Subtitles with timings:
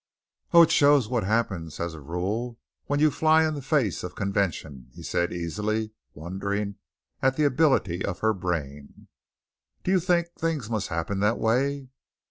[0.51, 4.15] "Oh, it shows what happens, as a rule, when you fly in the face of
[4.15, 6.77] convention," he said easily, wondering
[7.21, 9.09] at the ability of her brain.
[9.83, 11.89] "Do you think things must happen that way?"